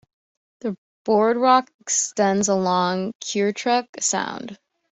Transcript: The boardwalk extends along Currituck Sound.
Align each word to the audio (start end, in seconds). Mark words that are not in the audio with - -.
The 0.61 0.75
boardwalk 1.05 1.69
extends 1.79 2.47
along 2.47 3.13
Currituck 3.23 3.87
Sound. 4.01 4.57